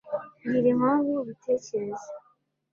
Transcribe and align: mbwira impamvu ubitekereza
mbwira 0.41 0.67
impamvu 0.75 1.11
ubitekereza 1.21 2.09